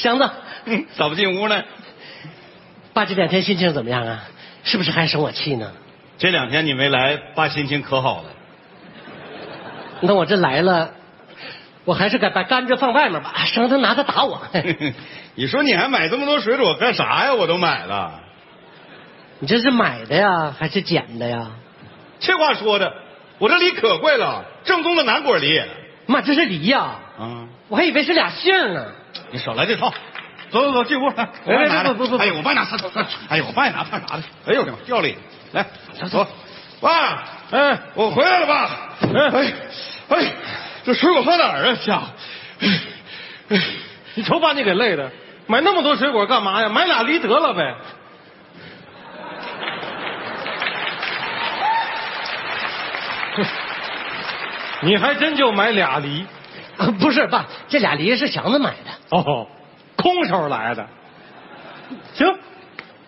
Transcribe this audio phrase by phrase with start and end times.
[0.00, 0.30] 祥子，
[0.64, 1.62] 嗯咋不进屋呢？
[2.92, 4.24] 爸这两天心情怎么样啊？
[4.64, 5.72] 是不是还生我气呢？
[6.18, 8.28] 这两天你没来，爸心情可好了。
[10.00, 10.90] 那我这来了，
[11.84, 14.42] 我还是该把甘蔗放外面吧，省得他拿它打我。
[15.36, 17.34] 你说你还买这么多水果干啥呀？
[17.34, 18.20] 我都买了。
[19.38, 21.52] 你这是买的呀，还是捡的呀？
[22.18, 22.92] 这话说的，
[23.38, 25.62] 我这梨可贵了，正宗的南果梨。
[26.06, 26.96] 妈，这是梨呀！
[27.18, 28.86] 啊，我还以为是俩杏呢。
[29.30, 29.92] 你少来这套，
[30.50, 31.28] 走走走，进屋来。
[31.44, 31.94] 我帮你拿着。
[31.94, 33.00] 不不不，哎呦，我帮你拿，走走。
[33.28, 34.22] 哎呦，我帮你拿，怕啥的？
[34.46, 35.16] 哎呦我的妈，掉里。
[35.52, 35.64] 来，
[36.10, 36.26] 走。
[36.80, 38.64] 爸，哎，我回来了，爸。
[39.02, 39.52] 哎哎
[40.08, 40.32] 哎，
[40.84, 41.76] 这水果放哪儿啊？
[41.84, 42.06] 家伙，
[43.50, 43.60] 哎，
[44.14, 45.10] 你瞅把你给累的，
[45.46, 46.68] 买那么多水果干嘛呀？
[46.68, 47.74] 买俩梨得了呗。
[54.82, 56.26] 你还真就买俩梨？
[56.98, 59.16] 不是爸，这俩梨是祥子买的。
[59.16, 59.46] 哦，
[59.96, 60.86] 空手来的。
[62.14, 62.38] 行，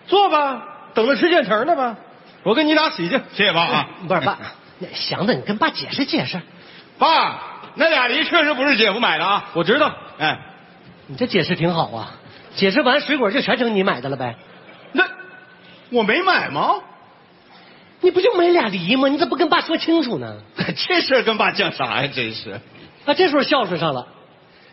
[0.07, 1.95] 坐吧，等着吃现成的吧。
[2.43, 3.19] 我跟你俩洗去。
[3.33, 3.89] 谢谢爸啊。
[4.07, 4.37] 不是爸，
[4.93, 6.41] 祥子，你跟爸解释解释。
[6.97, 7.41] 爸，
[7.75, 9.45] 那俩梨确实不是姐夫买的啊。
[9.53, 9.93] 我知道。
[10.19, 10.39] 哎，
[11.07, 12.11] 你这解释挺好啊。
[12.55, 14.35] 解释完，水果就全成你买的了呗？
[14.91, 15.05] 那
[15.89, 16.75] 我没买吗？
[18.01, 19.07] 你不就买俩梨吗？
[19.07, 20.35] 你咋不跟爸说清楚呢？
[20.75, 22.11] 这事跟爸犟啥呀？
[22.13, 22.59] 真是。
[23.05, 24.07] 啊，这时候孝顺上了。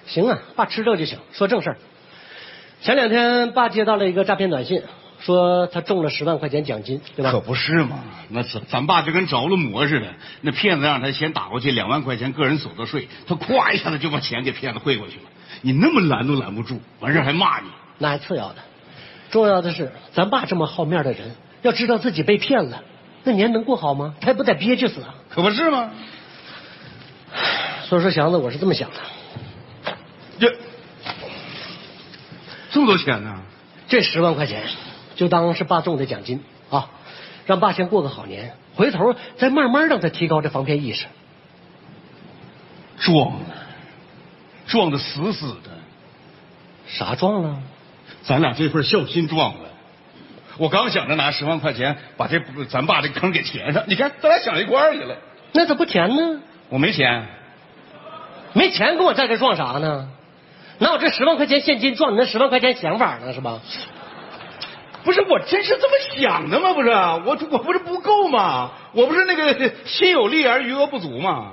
[0.07, 1.19] 行啊，爸吃这就行。
[1.33, 1.77] 说正事儿。
[2.83, 4.83] 前两天爸接到了一个诈骗短信，
[5.21, 7.31] 说他中了十万块钱奖金，对吧？
[7.31, 10.07] 可不是嘛，那咱咱爸就跟着了魔似的。
[10.41, 15.25] 那骗子让他先打过去两万块钱个人所得税，他咵一下子就把钱给骗子汇过去了。
[15.61, 17.69] 你那么拦都拦不住，完事还骂你。
[17.99, 18.57] 那还次要的，
[19.31, 22.83] 重要的是咱爸这么好面的人，要知道自己被骗了。
[23.23, 24.15] 那年能过好吗？
[24.23, 25.15] 他也不得憋屈死啊！
[25.29, 25.91] 可不是吗？
[27.91, 28.97] 所以说，祥子，我是这么想的。
[30.39, 30.57] 这
[32.71, 33.43] 这么多钱呢？
[33.89, 34.63] 这十万块钱
[35.17, 36.41] 就当是爸中的奖金
[36.71, 36.89] 啊，
[37.47, 41.07] 让爸先过个好年，回头再慢慢让他提高这防骗意识。
[43.01, 43.47] 撞了，
[44.69, 45.71] 撞的死死的。
[46.87, 47.59] 啥撞了？
[48.23, 49.69] 咱俩这份孝心撞了。
[50.59, 55.17] 我刚想着拿十万块钱把这咱爸这坑给填上，你看咱俩想一块儿去了。
[55.51, 56.41] 那咋不填呢？
[56.69, 57.27] 我没钱，
[58.53, 60.09] 没钱跟我在这撞啥呢？
[60.79, 63.61] 拿我这十万块钱现金撞你那十万块钱想法呢是吧？
[65.05, 66.73] 不是，我真是这么想的吗？
[66.73, 68.71] 不是，我我不是不够吗？
[68.93, 71.53] 我不是那个心有力而余额不足吗？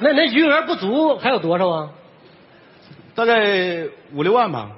[0.00, 1.90] 那那余额不足还有多少啊？
[3.14, 4.70] 大概五六万吧。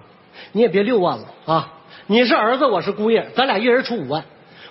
[0.53, 1.73] 你也别六万了啊。
[2.07, 4.25] 你是儿子，我是姑爷，咱俩一人出五万。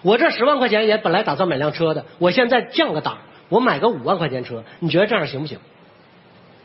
[0.04, 3.18] 我这十万块钱也本来打算买辆车的，我现在降个档，
[3.50, 5.58] 我买个五万块钱车，你觉得这样行不行？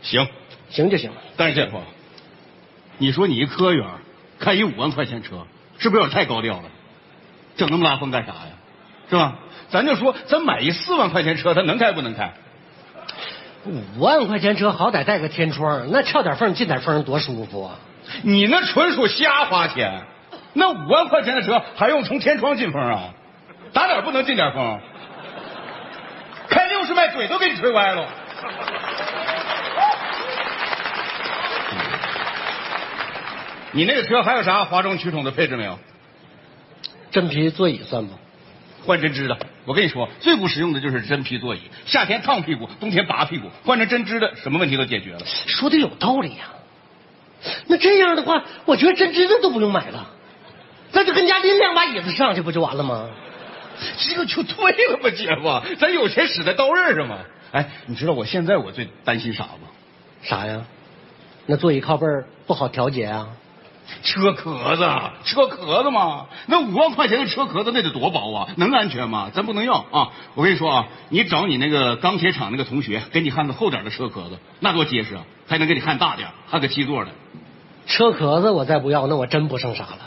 [0.03, 0.27] 行，
[0.71, 1.17] 行就行了。
[1.37, 1.81] 但是姐夫，
[2.99, 3.87] 你说你一科员
[4.39, 5.47] 开一五万块钱车，
[5.79, 6.65] 是不是有点太高调了？
[7.57, 8.51] 整那么拉风干啥呀？
[9.11, 9.37] 是吧？
[9.71, 12.33] 咱就说，咱买一四万块钱车，它能开不能开？
[13.65, 17.79] 五万块钱车好歹带个天窗，那翘点缝进点风多舒服啊！
[18.23, 20.03] 你那纯属瞎花钱。
[20.55, 23.11] 那五万块钱的车还用从天窗进风啊？
[23.73, 24.81] 打哪不能进点风？
[26.49, 28.07] 开六十迈嘴都给你吹歪了。
[33.73, 35.79] 你那个车还有啥哗众取宠的配置没有？
[37.11, 38.13] 真皮座椅算不？
[38.85, 39.39] 换针织的。
[39.65, 43.49] 我跟你说，最不实用的就是真皮座椅，夏天烫屁股，冬天拔屁股。
[43.65, 45.21] 换成针织的，什么问题都解决了。
[45.25, 46.51] 说的有道理呀。
[47.67, 50.11] 那这样的话，我觉得针织的都不用买了。
[50.93, 53.11] 那就跟家拎两把椅子上去不就完了吗？
[53.99, 57.19] 这个就对了吧，姐夫，咱有钱使在刀刃上嘛。
[57.53, 59.69] 哎，你知道我现在我最担心啥吗？
[60.23, 60.65] 啥呀？
[61.47, 62.07] 那座椅靠背
[62.47, 63.29] 不好调节啊？
[64.03, 64.89] 车壳子，
[65.25, 68.49] 车壳子嘛，那五万块钱的车壳子那得多薄啊？
[68.57, 69.31] 能安全吗？
[69.33, 70.11] 咱不能要啊！
[70.35, 75.23] 我跟你说啊，你找你那个钢铁厂那个同学，给你焊个厚点的车壳子，那多结实啊！
[75.47, 77.11] 还能给你焊大点，焊个七座的。
[77.87, 79.99] 车壳子我再不要，那我真不剩啥了。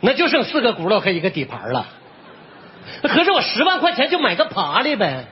[0.00, 1.86] 那就剩四个轱辘和一个底盘了，
[3.02, 5.26] 可是我十万块钱就买个爬犁呗。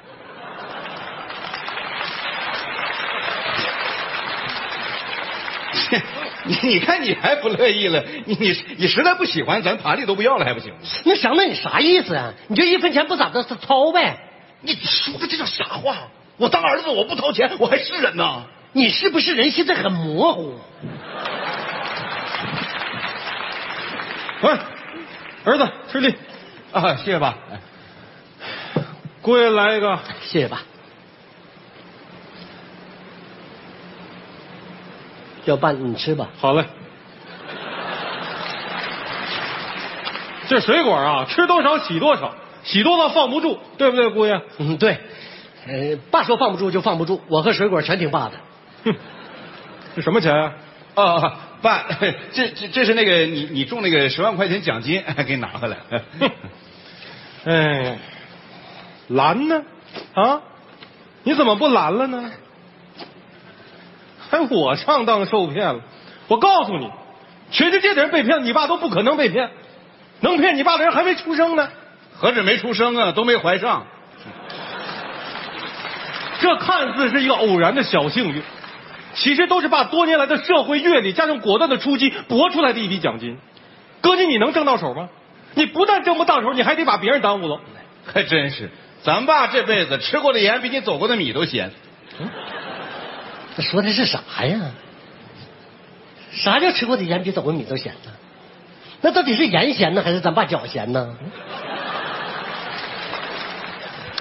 [6.45, 8.05] 你你看你还不乐意了？
[8.25, 10.73] 你你你实在不喜欢，咱盘里都不要了还不行？
[11.05, 12.33] 那祥子你啥意思啊？
[12.49, 14.19] 你就一分钱不咋的掏呗？
[14.61, 15.97] 你说的这叫啥话？
[16.37, 18.45] 我当儿子我不掏钱我还是人呢？
[18.73, 19.51] 你是不是人？
[19.51, 20.55] 现在很模糊。
[24.43, 24.51] 喂，
[25.45, 26.15] 儿子吃力
[26.73, 26.95] 啊！
[26.97, 27.35] 谢谢爸。
[29.23, 30.61] 姑爷来一个，谢谢爸。
[35.47, 36.29] 要拌你吃吧。
[36.39, 36.65] 好嘞。
[40.49, 42.33] 这水果啊，吃多少洗多少，
[42.63, 44.41] 洗多了放不住，对不对，姑爷？
[44.59, 45.01] 嗯，对，
[45.67, 48.33] 呃，爸说放不住就放不住，我和水果全听爸的。
[48.85, 48.95] 哼，
[49.97, 50.53] 这什么钱啊？
[50.95, 51.33] 哦，
[51.63, 51.87] 爸，
[52.33, 55.77] 这这这是那个你你中那个十万块钱奖金， 给你拿回来。
[57.45, 57.99] 哎，
[59.09, 59.63] 蓝呢？
[60.15, 60.43] 啊，
[61.25, 62.31] 你怎么不蓝了呢？
[64.31, 65.81] 还我上当受骗了？
[66.29, 66.91] 我告诉你，
[67.51, 69.51] 全世界的人被骗，你爸都不可能被骗。
[70.21, 71.69] 能骗你爸的人还没出生呢，
[72.17, 73.87] 何止没出生啊，都没怀上。
[76.41, 78.43] 这看似是一个偶然的小幸运，
[79.15, 83.39] 其实都是爸多年来的社会阅历加上果断的出击搏出来的一笔奖金。
[84.01, 85.09] 哥，你你能挣到手吗？
[85.55, 87.61] 你不但挣不到手，你还得把别人耽误了。
[88.05, 88.71] 还真是，
[89.03, 91.71] 咱爸这辈子吃过的盐比你走过的米都咸。
[93.57, 94.61] 这说的是啥呀？
[96.33, 98.13] 啥叫吃过的盐比走过的米都咸呢？
[99.01, 101.17] 那到底是盐咸呢，还是咱爸脚咸呢？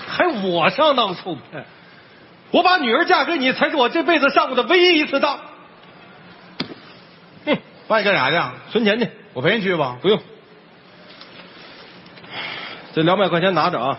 [0.07, 1.65] 还我上当受骗？
[2.51, 5.37] 我把女儿嫁给你，才是我这辈子上过的唯一一次当。
[7.45, 7.57] 哼，
[7.89, 8.37] 爸，你干啥去？
[8.71, 9.09] 存钱去。
[9.33, 9.97] 我陪你去吧。
[10.01, 10.21] 不用，
[12.93, 13.97] 这两百块钱拿着啊，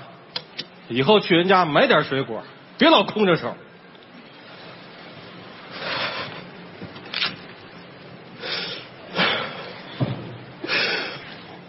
[0.89, 2.43] 以后去人家买点水果，
[2.79, 3.55] 别老空着手。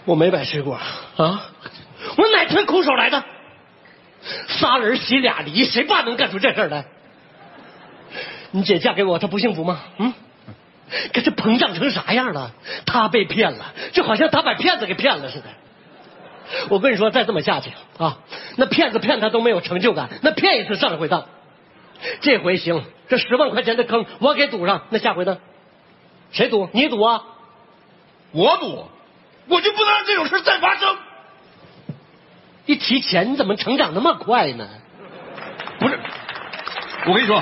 [0.08, 0.76] 我没买水果
[1.18, 1.50] 啊，
[2.16, 3.22] 我哪天空手来的？
[4.48, 6.86] 仨人洗俩梨，谁爸能干出这事来？
[8.52, 9.82] 你姐嫁给我，她不幸福吗？
[9.98, 10.14] 嗯，
[11.14, 12.54] 可这膨胀成啥样了？
[12.86, 15.46] 她被骗了，就好像她把骗子给骗了似的。
[16.70, 18.20] 我跟你说，再这么下去啊，
[18.56, 21.26] 那骗子骗他都没有成就感，那骗一次上一回当。
[22.22, 25.38] 这回行，这十万块钱的坑我给堵上，那下回呢？
[26.32, 26.70] 谁赌？
[26.72, 27.24] 你赌啊？
[28.32, 28.88] 我赌。
[29.48, 30.96] 我就不能让这种事再发生。
[32.66, 34.68] 一提钱，你怎么成长那么快呢？
[35.80, 36.00] 不是，
[37.06, 37.42] 我跟你说，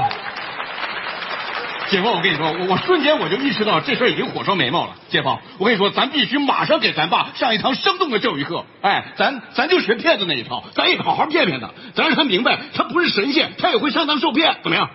[1.90, 4.96] 姐夫，我跟你说，我我瞬间我就意识到这事已经火烧眉毛了。
[5.10, 8.66] 姐夫，我跟你说，咱必须马上给咱爸上一堂生动的教育课。
[8.82, 14.90] 哎，咱咱就学骗子那一套，咱也好好骗骗他，咱让他明白他不是神仙，他也会上当受骗，怎么样？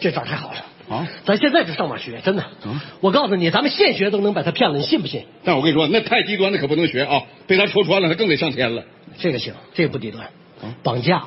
[0.00, 0.58] 这招太好了。
[0.90, 1.06] 啊！
[1.24, 2.42] 咱现在就上网学，真的。
[2.42, 2.82] 啊！
[3.00, 5.26] 我告诉你，咱们现学都能把他骗了，你信不信？
[5.44, 7.22] 但我跟你说，那太低端的可不能学啊！
[7.46, 8.84] 被他戳穿了，他更得上天了。
[9.18, 10.24] 这个行，这个不低端。
[10.62, 10.74] 啊！
[10.82, 11.24] 绑架，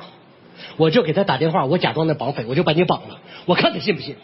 [0.76, 4.16] 我就给他打电话，我假装那绑匪，我就把你绑了，我看他信不信。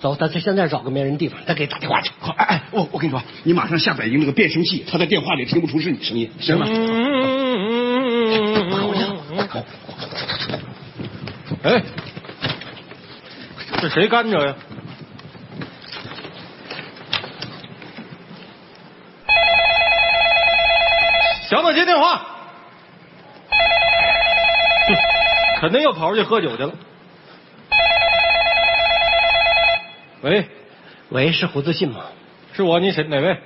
[0.00, 2.10] 走，咱现在找个没人地方，再给他打电话去。
[2.18, 6.64] 好，哎哎，我我跟你说，你马上下载一个那个变声器，他在电话里听不出是你声音，行吗？
[6.66, 7.68] 嗯嗯
[8.32, 9.64] 嗯嗯嗯。
[11.62, 11.82] 哎，
[13.82, 14.56] 这谁干着呀？
[21.50, 22.26] 小子接电话，
[25.60, 26.72] 肯定又跑出去喝酒去了。
[30.22, 30.48] 喂，
[31.10, 32.00] 喂，是胡自信吗？
[32.54, 33.04] 是我，你谁？
[33.04, 33.38] 哪位？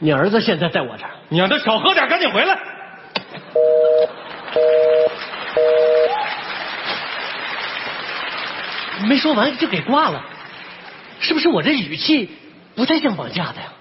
[0.00, 1.10] 你儿子现在在我这儿。
[1.28, 2.58] 你让他少喝点，赶紧回来。
[9.06, 10.24] 没说完就给挂了，
[11.20, 12.28] 是不是我这语气
[12.74, 13.72] 不太像绑架的呀？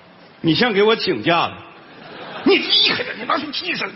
[0.41, 1.53] 你像给我请假的。
[2.43, 3.89] 你厉害点，你拿出气势！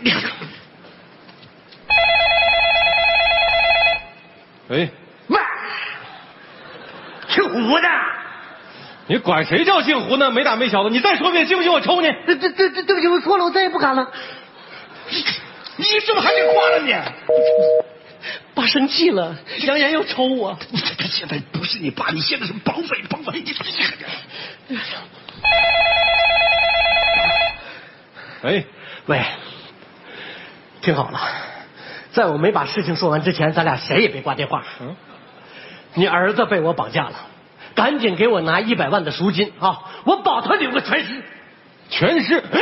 [4.70, 4.88] 喂
[5.26, 5.38] 喂，
[7.28, 7.88] 姓胡的，
[9.08, 10.30] 你管谁叫姓胡呢？
[10.30, 12.08] 没大没小的，你再说一遍，信不信我抽你？
[12.24, 14.08] 对对对对，对不起，我错了，我再也不敢了。
[15.08, 15.24] 你
[15.76, 16.94] 你怎么还得挂了你？
[18.54, 20.56] 爸生气了，扬言要抽我。
[20.96, 23.32] 他现在不是你爸，你现在是绑匪，绑匪！
[23.40, 24.08] 你厉害点。
[28.42, 28.64] 喂
[29.06, 29.20] 喂，
[30.80, 31.20] 听好了，
[32.12, 34.64] 在我没把事情说完之前，咱俩谁也别挂电话。
[34.80, 34.96] 嗯，
[35.94, 37.14] 你儿子被我绑架了，
[37.74, 39.78] 赶紧给我拿一百万的赎金啊！
[40.04, 41.22] 我保他留个全尸。
[41.88, 42.38] 全尸？
[42.38, 42.60] 哎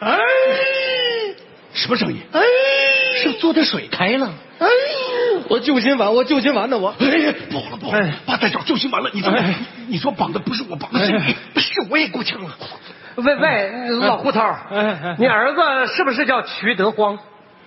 [0.00, 0.18] 哎，
[1.74, 2.18] 什么声音？
[2.32, 2.40] 哎，
[3.22, 4.32] 是做的水开了。
[4.58, 4.66] 哎，
[5.48, 6.94] 我救心丸，我救心丸呢，我。
[6.98, 9.10] 哎，不好了不好了，爸在找救心丸了。
[9.12, 9.38] 你怎么？
[9.88, 12.50] 你说绑的不是我绑的，是你，是我也够呛了。
[13.16, 14.40] 喂喂，老胡头，
[15.18, 15.60] 你儿子
[15.94, 17.18] 是不是叫瞿德荒？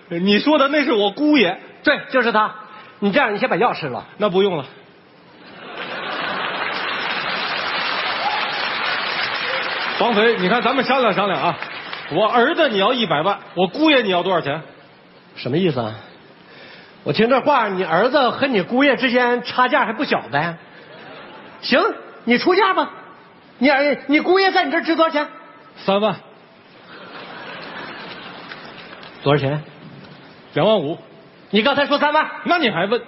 [0.09, 2.53] 你说的那是我姑爷，对，就是他。
[2.99, 4.05] 你这样，你先把药吃了。
[4.17, 4.65] 那不用了。
[9.99, 11.57] 绑匪，你看咱们商量商量啊。
[12.11, 14.61] 我儿子你要一百万，我姑爷你要多少钱？
[15.35, 15.95] 什么意思啊？
[17.03, 20.57] 我听这话，你儿子和你姑爷之间差价还不小呗？
[21.61, 21.81] 行，
[22.23, 22.89] 你出价吧。
[23.57, 25.27] 你儿你姑爷在你这儿值多少钱？
[25.77, 26.15] 三万，
[29.23, 29.63] 多少钱？
[30.53, 30.97] 两万五。
[31.49, 33.01] 你刚才说三万，那你还问？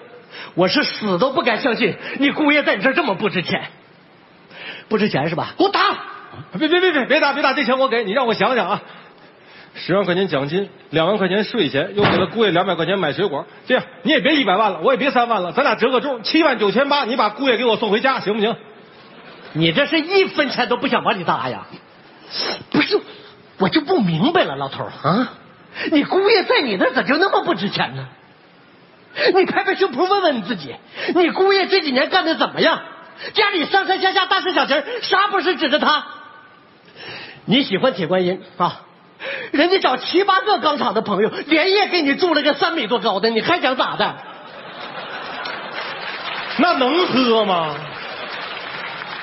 [0.53, 3.63] 我是死都不敢相信你姑爷在你这儿这么不值钱。
[4.87, 5.53] 不值钱是吧？
[5.57, 5.79] 给我打！
[6.59, 8.81] 别别别别别打别打，这钱我给你，让我想想啊。
[9.73, 13.45] 十万块钱奖金，两万块钱税钱，又给了姑爷两百块钱买水果。
[13.65, 18.55] 这样你也别一百万了，我也别三万了，咱俩折个中，七万九千八，你把姑爷给我送回家，行不行？
[19.53, 21.65] 你这是一分钱都不想往里搭呀？
[22.71, 22.99] 不是，
[23.57, 25.33] 我就不明白了，老头啊，
[25.91, 28.07] 你姑爷在你那咋就那么不值钱呢？
[29.33, 30.75] 你拍拍胸脯问问你自己，
[31.15, 32.81] 你姑爷这几年干的怎么样？
[33.33, 36.05] 家里上上下下大事小情，啥不是指着他？
[37.45, 38.81] 你喜欢铁观音啊？
[39.51, 44.15] 人家找七八个钢厂的朋友，连夜给你铸了个三米多高的，你还想咋的？
[46.57, 47.75] 那能喝吗？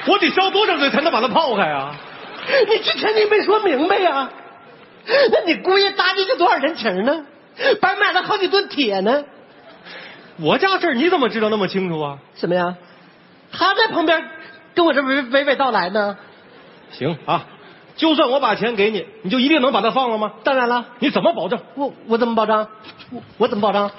[0.07, 1.95] 我得烧多少水才能把它泡开啊？
[2.69, 4.29] 你之前你没说明白呀？
[5.07, 7.27] 那你姑爷搭进去多少人情呢？
[7.81, 9.25] 白买了好几吨铁呢。
[10.39, 12.19] 我家事儿你怎么知道那么清楚啊？
[12.35, 12.77] 什么呀？
[13.53, 14.31] 他在旁边
[14.75, 16.17] 跟我这娓娓娓道来呢。
[16.93, 17.47] 行啊，
[17.97, 20.33] 就算我把钱给你，你就一定能把他放了吗？
[20.45, 21.61] 当然了，你怎么保证？
[21.75, 22.69] 我我怎么保障？
[23.11, 23.91] 我我怎么保障？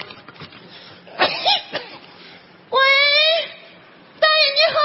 [2.74, 2.80] 喂，
[4.20, 4.80] 大爷你好，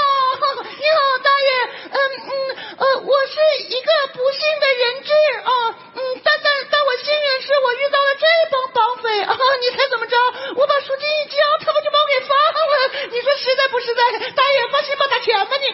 [0.63, 1.51] 你好大爷，
[1.89, 1.97] 嗯
[2.29, 2.31] 嗯
[2.77, 5.09] 呃，我是一个不幸的人质
[5.41, 5.51] 啊，
[5.97, 10.17] 嗯，但但但我幸运是我遇到了这帮绑匪啊，你猜怎么着？
[10.61, 14.01] 我把赎金一交，他们就把我给放了，你说实在不实在？
[14.37, 15.65] 大爷放心吧，打钱吧你。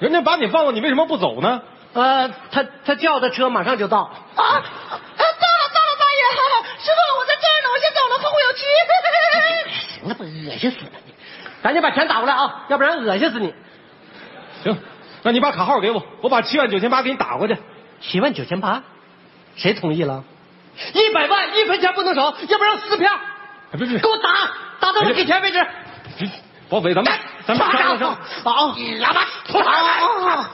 [0.00, 1.62] 人家把你放了，你为什么不走呢？
[1.92, 3.98] 呃，他他叫的车马上就到。
[3.98, 4.62] 啊啊，到了
[5.16, 6.22] 到了，大爷，
[6.78, 8.64] 师傅我在这儿呢，我先走了，后会有期。
[9.94, 11.12] 行了吧，恶心死了你！
[11.62, 13.52] 赶紧把钱打过来啊，要不然恶心死你。
[14.62, 14.78] 行，
[15.22, 17.56] 那你把卡号给我，我把七万九千八给你打过去。
[18.00, 18.82] 七万九千八，
[19.56, 20.24] 谁同意了？
[20.94, 23.12] 一百万，一分钱不能少，要不然撕票。
[23.72, 25.66] 哎，别别，给我打，打到我给钱为止。
[26.70, 27.12] 绑匪，咱们
[27.44, 28.10] 咱们上上上。
[28.10, 28.16] 啊！
[29.00, 29.20] 哑巴！
[29.58, 29.66] 啊
[30.24, 30.46] 啊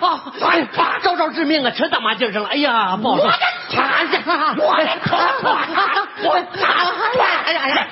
[0.00, 0.22] 啊！
[0.40, 0.66] 哎呀，
[1.02, 2.48] 招招致命啊，全打麻将上了。
[2.48, 3.28] 哎呀，不好说。
[3.28, 3.34] 哎
[3.74, 4.22] 呀，
[4.58, 4.64] 我
[6.22, 6.30] 我
[7.44, 7.86] 哎呀呀！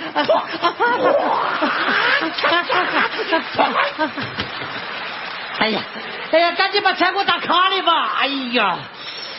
[5.59, 5.81] 哎呀，
[6.31, 8.13] 哎呀，赶紧把钱给我打卡里吧！
[8.21, 8.79] 哎呀，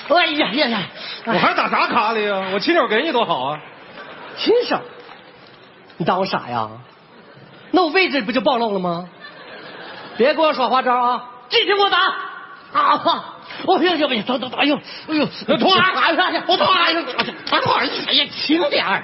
[0.09, 0.79] 哎呀呀呀！
[1.25, 2.47] 我还打啥卡里呀？
[2.53, 3.59] 我亲手给你多好啊！
[4.35, 4.77] 亲手？
[5.95, 6.67] 你当我傻呀？
[7.75, 9.09] 那我位置不就暴露了吗？
[10.17, 11.25] 别给我耍花招啊！
[11.49, 11.97] 继续给我打
[12.71, 13.35] 啊！
[13.65, 14.75] 我哎呀，哎呀，等等，哎呦，
[15.09, 15.25] 哎呦，
[15.57, 15.91] 痛啊！
[15.93, 16.85] 哎呀，我痛啊！
[16.85, 17.01] 哎呀，
[17.61, 17.73] 痛！
[17.75, 19.03] 哎呀，轻点儿，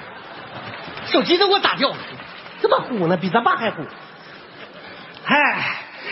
[1.04, 1.96] 手机都给我打掉了，
[2.62, 3.84] 这么虎呢，比咱爸还虎。
[5.22, 5.36] 嗨，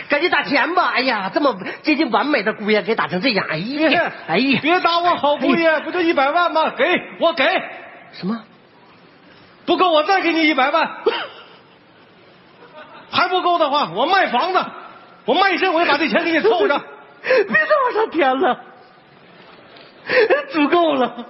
[0.07, 0.91] 赶紧打钱吧！
[0.93, 6.69] 哎呀，这么接近完美的姑爷给打成这样，哎呀，哎呀，别打我好姑爷，不就一百万吗？
[6.77, 6.85] 给
[7.19, 7.43] 我给，
[8.13, 8.39] 什么？
[9.65, 10.87] 不够我再给你一百万。
[13.11, 14.65] 还不够的话，我卖房子，
[15.25, 16.81] 我卖身，我也把这钱给你凑 上。
[17.21, 18.63] 别再往上添了，
[20.49, 21.25] 足够了。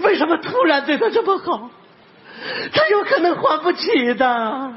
[0.00, 1.70] 为什么突然对他这么好？
[2.72, 4.72] 他有可能还不起的。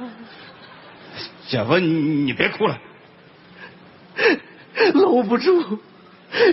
[1.48, 2.78] 姐夫，你你别哭了，
[4.96, 5.80] 搂不住，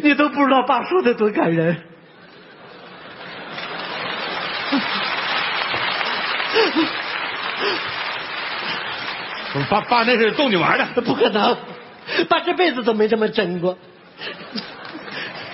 [0.03, 1.83] 你都不知道爸说的多感人。
[9.69, 11.57] 爸爸那是逗你玩的， 不可能，
[12.29, 13.77] 爸这辈子都没这么真过。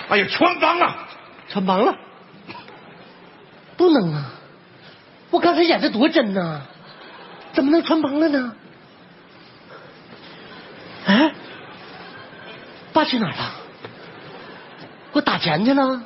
[0.09, 0.95] 哎呀，穿帮了，
[1.49, 1.97] 穿帮了，
[3.77, 4.33] 不能啊！
[5.31, 6.61] 我刚才演的多真呐，
[7.53, 8.55] 怎么能穿帮了呢？
[11.07, 11.33] 哎，
[12.93, 13.53] 爸去哪儿了？
[15.13, 16.03] 给我打钱去了？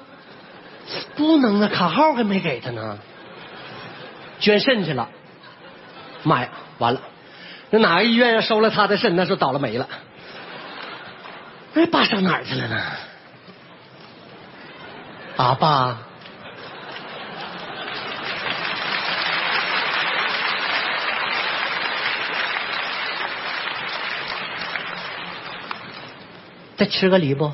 [1.16, 2.98] 不能啊，卡号还没给他呢。
[4.38, 5.08] 捐肾去了。
[6.22, 7.00] 妈呀，完了！
[7.70, 9.88] 那哪个医院要收了他的肾，那是倒了霉了。
[11.74, 12.82] 哎，爸上哪儿去了呢？
[15.36, 15.98] 啊，爸，
[26.76, 27.52] 再吃个梨不？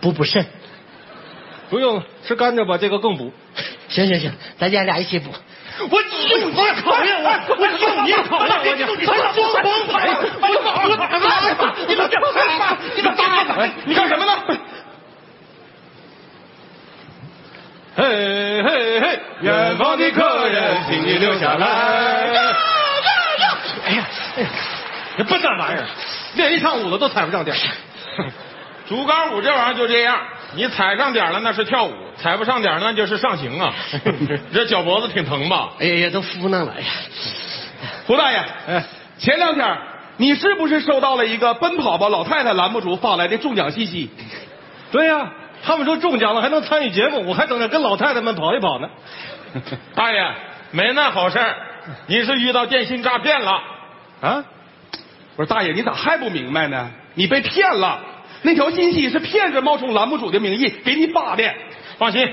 [0.00, 0.46] 补补肾。
[1.68, 3.32] 不用吃甘蔗吧，这个更补。
[3.88, 5.30] 行行行，咱爷俩一起补。
[5.90, 6.08] 我就
[6.48, 7.26] 你考验我，
[7.58, 9.20] 我就你考验我，你装模，
[10.88, 11.02] 我打
[11.40, 11.44] 你，
[11.86, 12.02] 你打
[13.64, 14.32] 你，你干什么呢？
[17.96, 21.66] 嘿嘿嘿，远方的客人，请你留下来。
[21.66, 22.32] 哎
[23.92, 24.06] 呀
[24.36, 24.48] 哎呀，
[25.18, 25.84] 这笨蛋玩意儿，
[26.34, 27.56] 练一上午了都踩不上点。
[28.88, 30.20] 竹竿舞这玩意儿就这样，
[30.54, 31.92] 你踩上点了那是跳舞。
[32.20, 33.72] 踩不上点儿那就是上刑啊。
[34.52, 35.70] 这脚脖子挺疼吧？
[35.80, 36.86] 哎呀，都敷那了哎呀！
[38.06, 38.84] 胡大爷，哎，
[39.18, 39.78] 前两天
[40.18, 44.10] 你是不是收到了一个奔跑吧老太太栏目组发来的中奖信息？
[44.92, 45.30] 对呀、
[45.62, 48.88] 他们说中奖了还能参与节目，我还等着跟老太太们跑一跑呢。
[49.94, 50.20] 大爷，
[50.72, 51.56] 没那好事儿，
[52.06, 53.62] 你是遇到电信诈骗了。
[54.20, 54.44] 啊，
[55.36, 56.90] 我说大爷，你咋还不明白呢？
[57.14, 58.00] 你被骗了，
[58.42, 61.44] 那条信息是骗子冒充栏目组的名义给你发的。
[62.00, 62.26] 放心，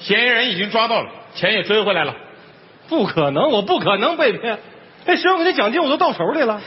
[0.00, 2.14] 嫌疑人已经抓到了，钱也追回来了。
[2.88, 4.58] 不可能，我不可能被骗。
[5.06, 6.60] 那十万块钱奖金我都到手里了。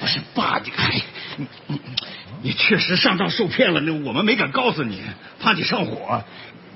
[0.00, 0.90] 不是爸，你看，
[1.36, 1.80] 你你
[2.44, 5.02] 你确实上当受骗了，那我们没敢告诉你，
[5.38, 6.24] 怕你上火。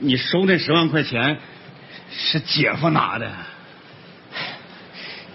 [0.01, 1.39] 你收那十万块钱
[2.11, 3.31] 是姐夫拿的，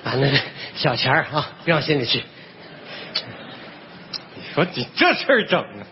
[0.03, 0.37] 把那个
[0.75, 2.21] 小钱儿啊，别往心里去。
[4.35, 5.87] 你说你这事儿整的，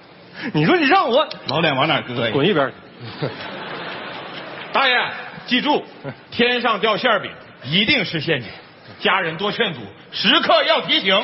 [0.53, 2.31] 你说你让我老脸往哪搁呀？
[2.31, 2.71] 滚一边
[3.19, 3.27] 去！
[4.75, 4.93] 大爷，
[5.45, 5.85] 记住，
[6.31, 7.31] 天上掉馅饼
[7.63, 8.49] 一定是陷阱，
[8.99, 9.79] 家人多劝阻，
[10.11, 11.17] 时刻要提醒。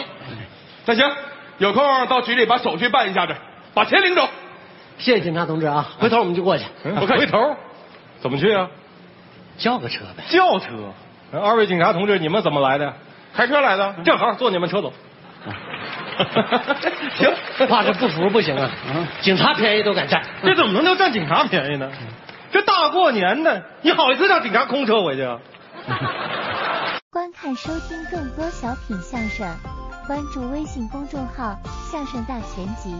[0.86, 1.12] 那行，
[1.58, 3.36] 有空到局里把手续办一下子，
[3.74, 4.30] 把钱领走。
[4.98, 6.64] 谢谢警察同志啊，回头我们就过去。
[6.96, 7.38] 我看回头
[8.22, 8.70] 怎么去啊？
[9.58, 10.24] 叫个车呗。
[10.30, 10.94] 叫车。
[11.34, 12.94] 二位警察同志，你们怎么来的？
[13.36, 14.94] 开车来的，正好坐你们车走。
[17.16, 18.72] 行，怕这不服不行啊！
[19.20, 20.24] 警察便宜都敢占。
[20.42, 21.92] 这怎么能叫占警察便宜呢？
[22.52, 25.40] 这大过年的，你好意思让警察空车回去啊？
[27.12, 29.48] 观看收听更多小品相声，
[30.08, 31.58] 关注微信公众号
[31.92, 32.96] “相声大全集”。